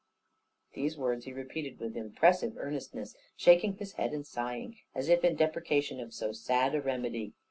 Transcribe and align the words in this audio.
'"These 0.73 0.97
words 0.97 1.25
he 1.25 1.31
repeated 1.31 1.79
with 1.79 1.95
impressive 1.95 2.57
earnestness, 2.57 3.15
shaking 3.37 3.75
his 3.75 3.91
head 3.93 4.13
and 4.13 4.25
sighing, 4.25 4.77
as 4.95 5.09
if 5.09 5.23
in 5.23 5.35
deprecation 5.35 5.99
of 5.99 6.11
so 6.11 6.31
sad 6.31 6.73
a 6.73 6.81
remedy. 6.81 7.33